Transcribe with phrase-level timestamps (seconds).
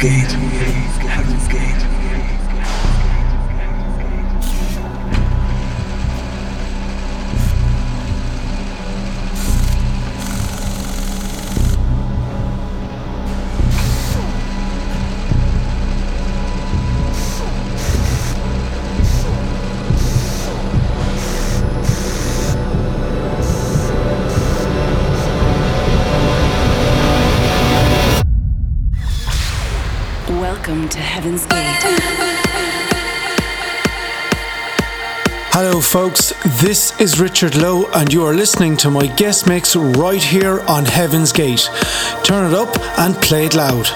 [0.00, 0.49] Gate.
[35.90, 36.32] Folks.
[36.62, 40.84] This is Richard Lowe, and you are listening to my guest mix right here on
[40.84, 41.68] Heaven's Gate.
[42.22, 43.88] Turn it up and play it loud.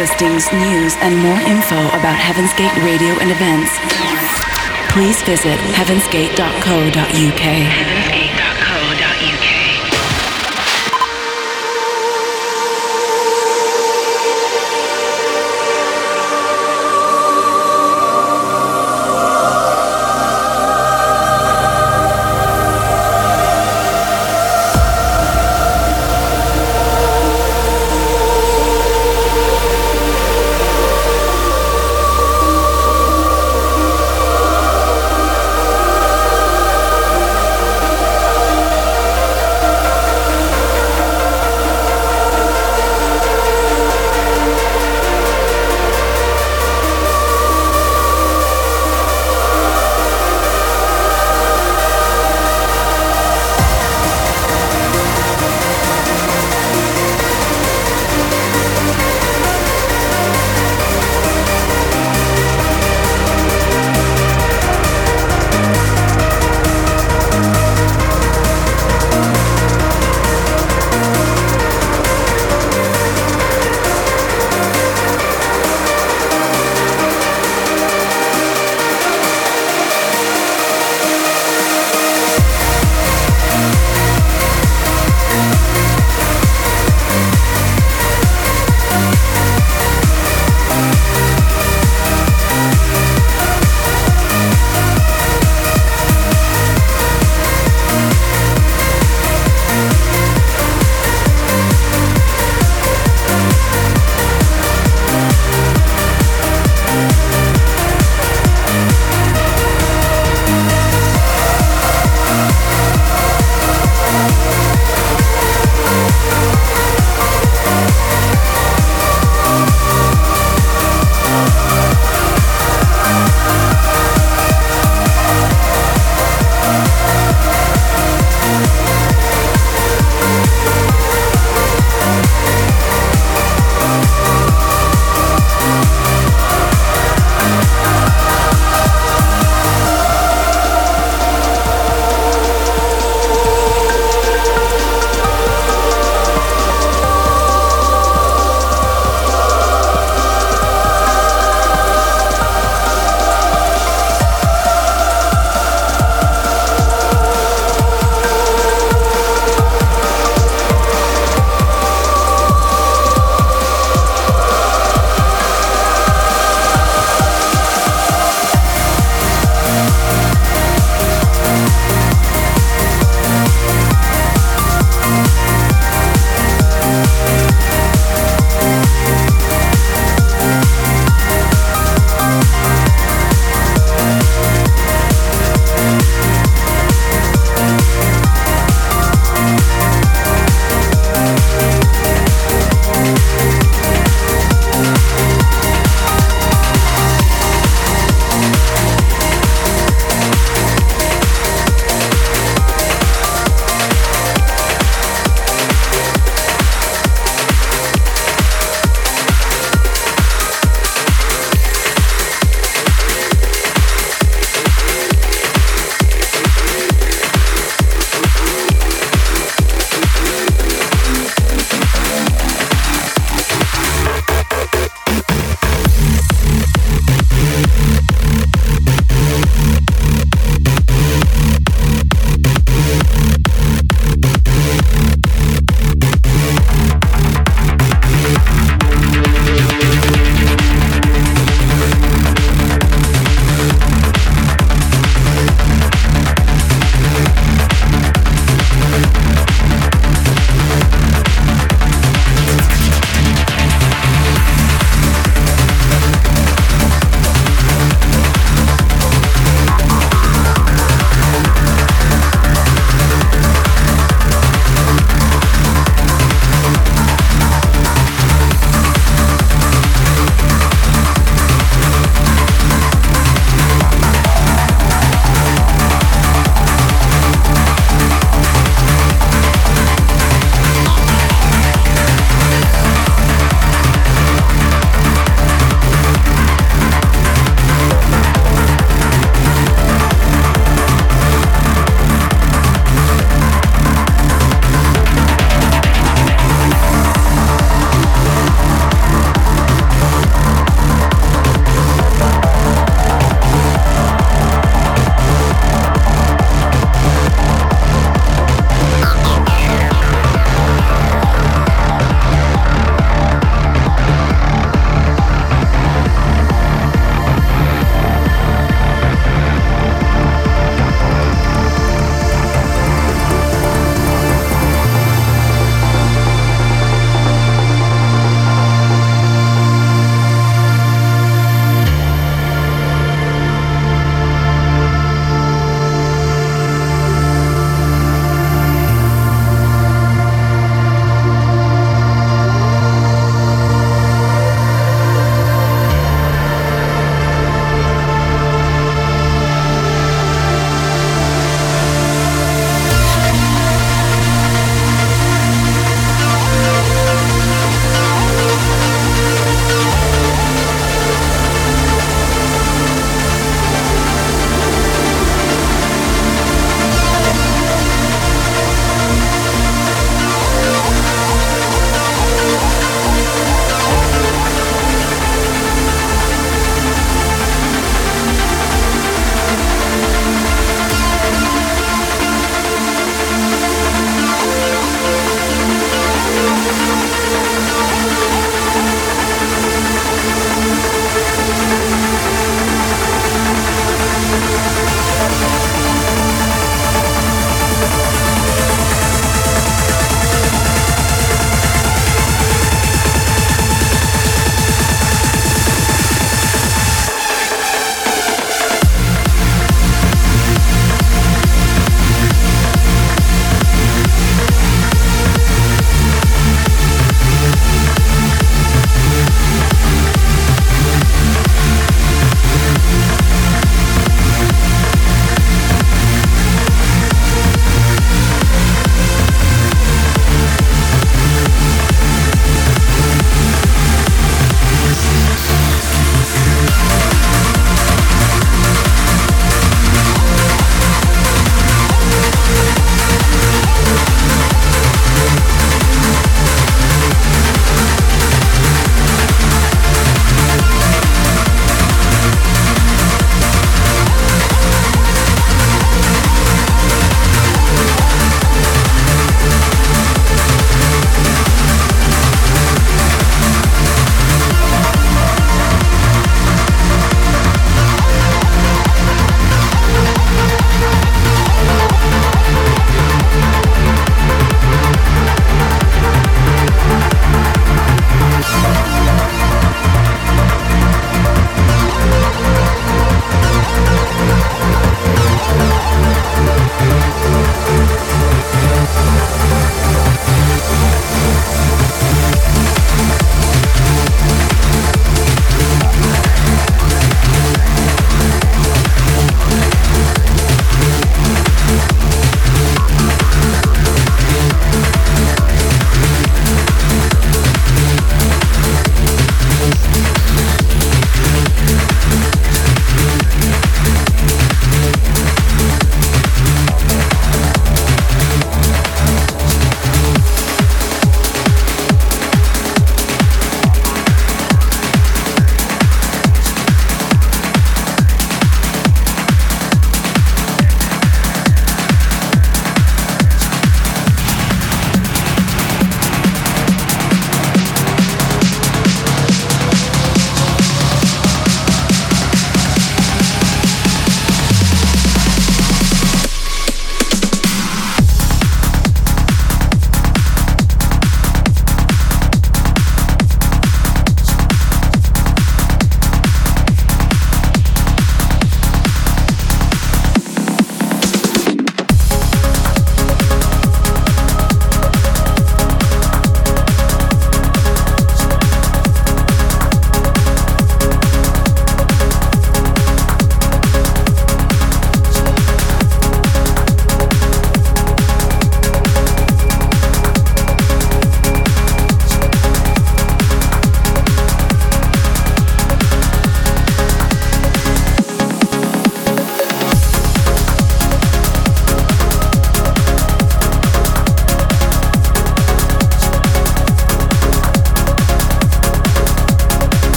[0.00, 3.70] Listings, news, and more info about Heaven's Gate Radio and events,
[4.94, 7.99] please visit heavensgate.co.uk.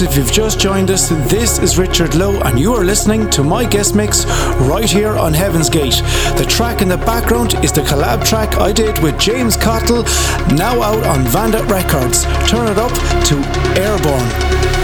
[0.00, 3.42] folks, if you've just joined us, this is Richard Lowe, and you are listening to
[3.42, 4.24] my guest mix
[4.60, 6.02] right here on Heaven's Gate.
[6.36, 10.04] The track in the background is the collab track I did with James Cottle,
[10.54, 12.24] now out on Vandit Records.
[12.48, 12.92] Turn it up
[13.26, 13.36] to
[13.78, 14.79] Airborne.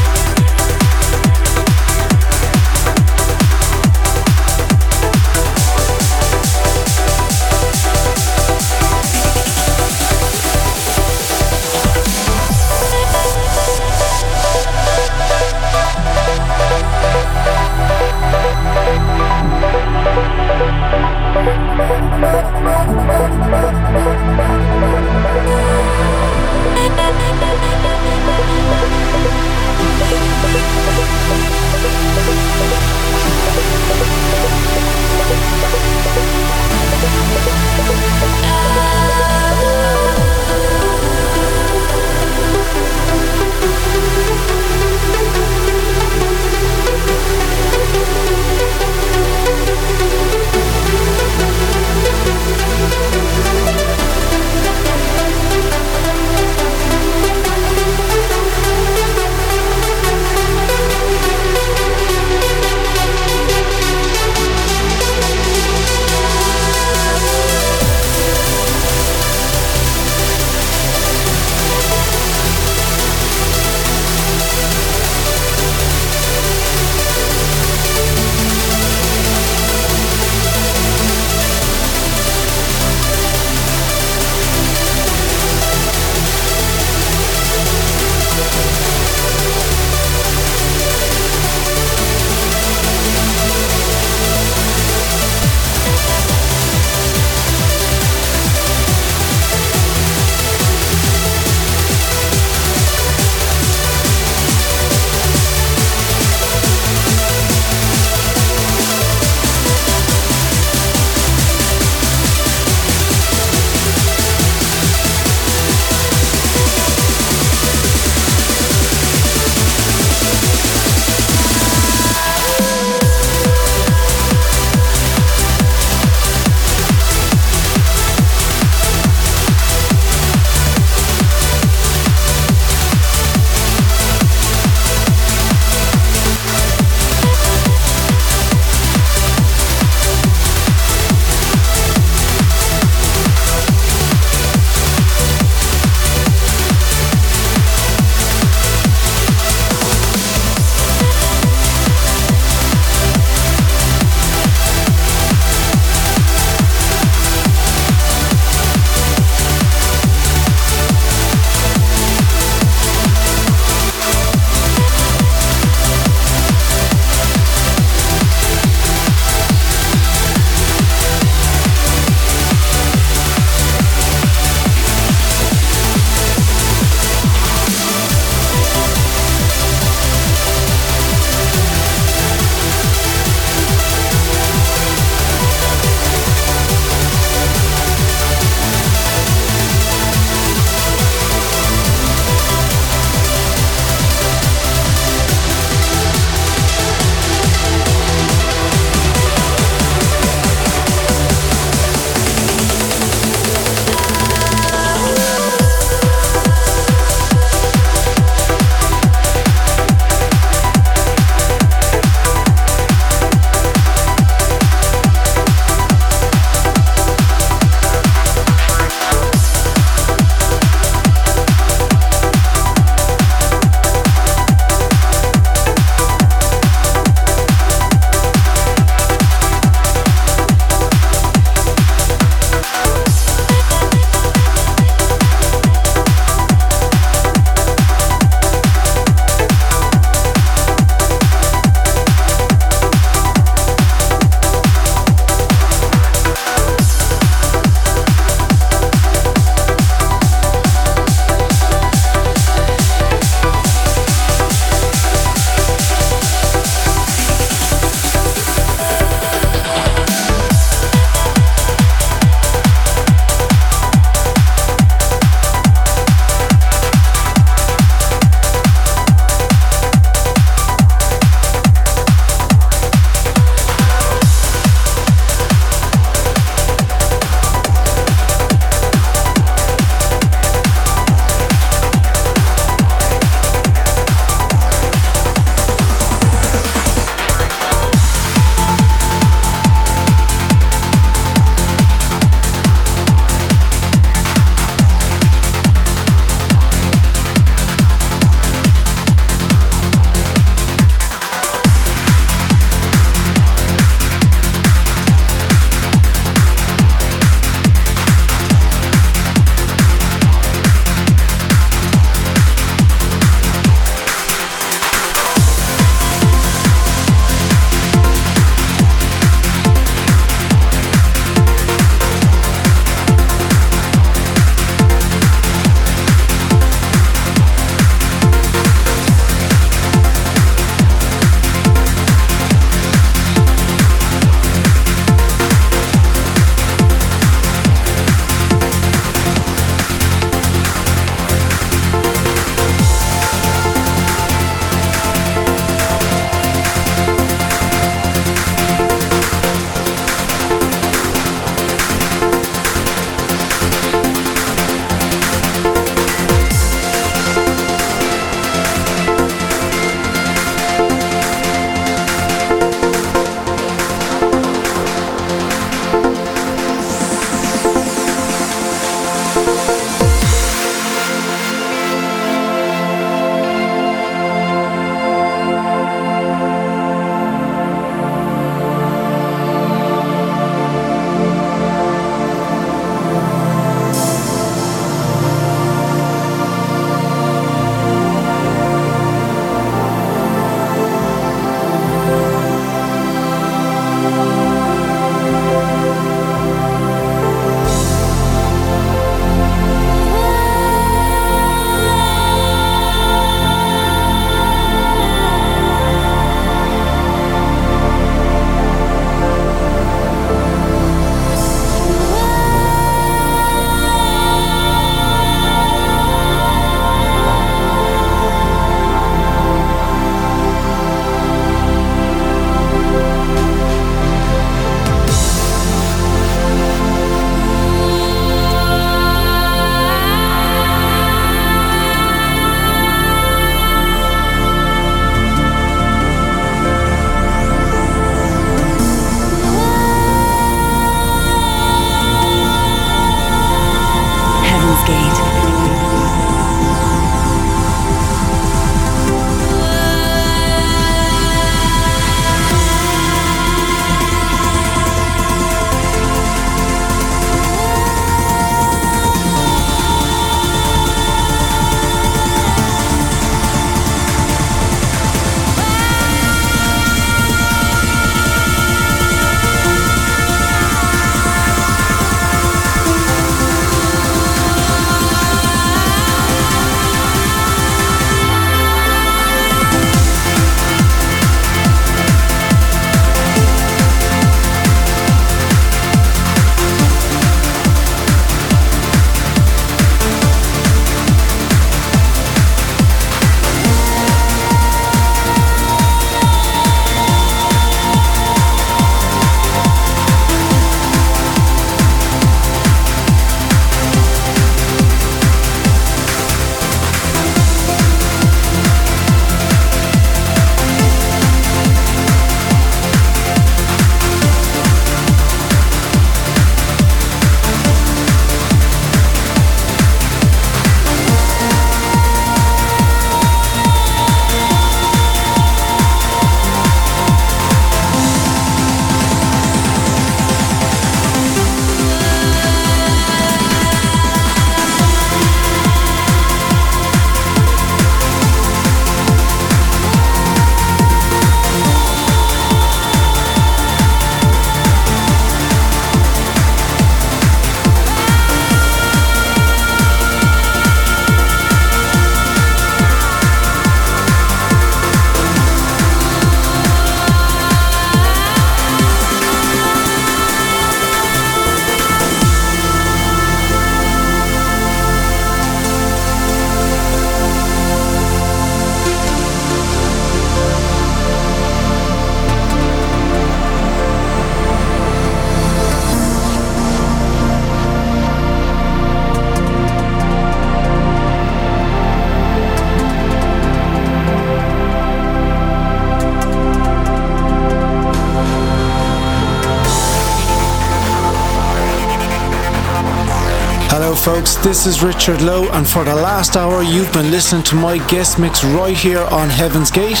[594.06, 597.84] Folks, this is Richard Lowe, and for the last hour, you've been listening to my
[597.88, 600.00] guest mix right here on Heaven's Gate.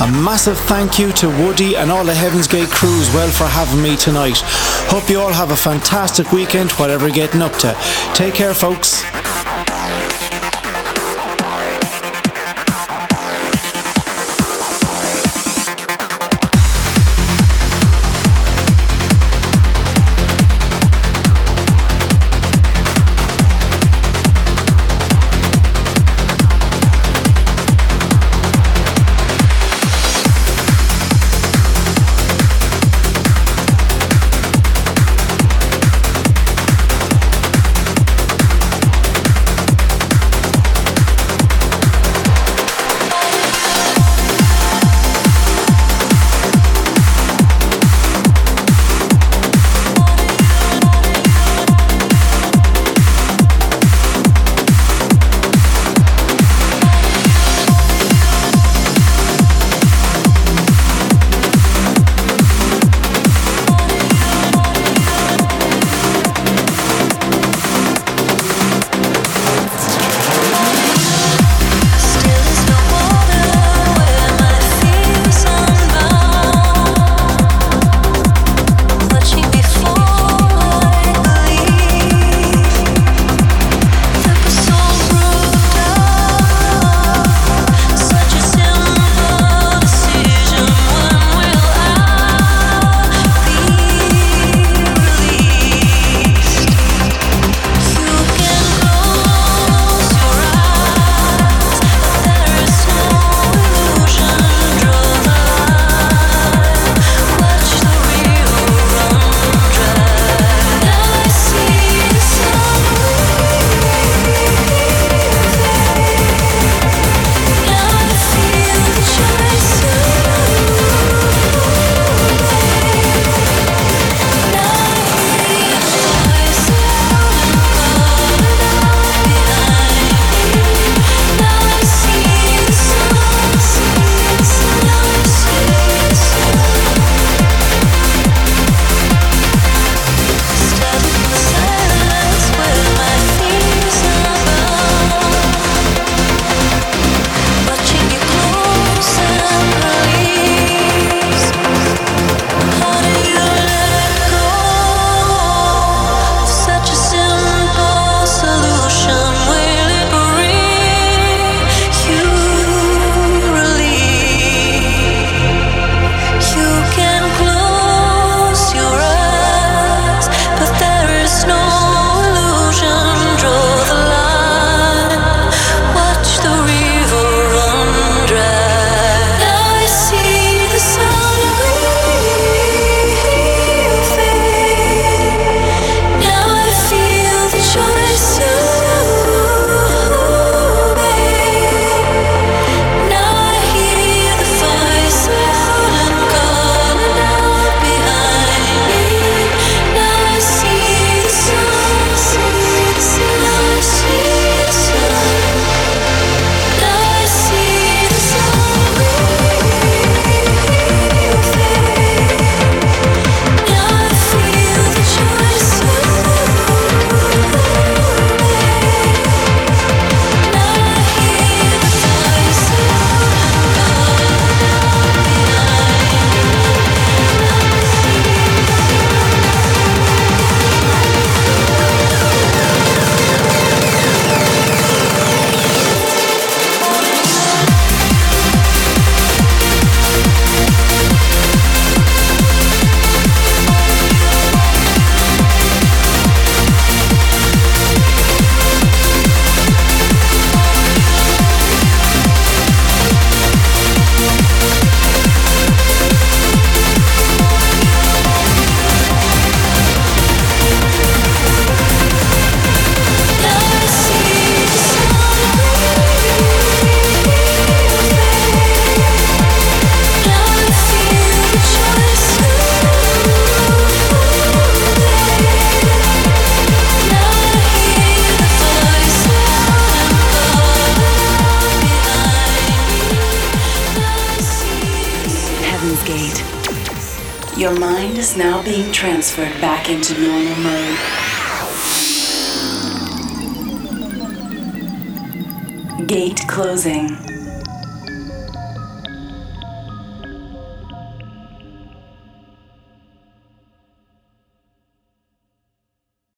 [0.00, 3.44] A massive thank you to Woody and all the Heaven's Gate crew as well for
[3.44, 4.40] having me tonight.
[4.88, 7.76] Hope you all have a fantastic weekend, whatever you're getting up to.
[8.14, 9.02] Take care, folks.